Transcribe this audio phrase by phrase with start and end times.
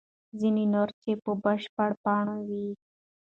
[0.39, 2.67] ځینې نور چای په بشپړو پاڼو وي.